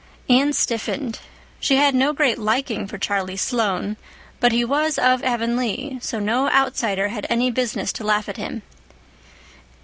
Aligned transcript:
Anne 0.27 0.51
stiffened. 0.51 1.19
She 1.59 1.75
had 1.75 1.93
no 1.93 2.11
great 2.11 2.39
liking 2.39 2.87
for 2.87 2.97
Charlie 2.97 3.37
Sloane; 3.37 3.97
but 4.39 4.51
he 4.51 4.65
was 4.65 4.97
of 4.97 5.23
Avonlea, 5.23 5.99
so 6.01 6.17
no 6.19 6.49
outsider 6.49 7.09
had 7.09 7.27
any 7.29 7.51
business 7.51 7.93
to 7.93 8.03
laugh 8.03 8.27
at 8.27 8.37
him. 8.37 8.63